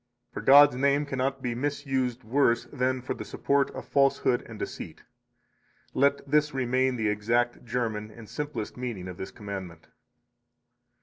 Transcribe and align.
52 0.33 0.33
For 0.33 0.41
God's 0.45 0.75
name 0.77 1.05
cannot 1.05 1.43
be 1.43 1.53
misused 1.53 2.23
worse 2.23 2.65
than 2.73 3.03
for 3.03 3.13
the 3.13 3.23
support 3.23 3.69
of 3.75 3.87
falsehood 3.87 4.41
and 4.49 4.57
deceit. 4.57 5.03
Let 5.93 6.27
this 6.27 6.55
remain 6.55 6.95
the 6.95 7.07
exact 7.09 7.63
German 7.65 8.09
and 8.09 8.27
simplest 8.27 8.75
meaning 8.77 9.07
of 9.07 9.17
this 9.17 9.29
commandment. 9.29 9.89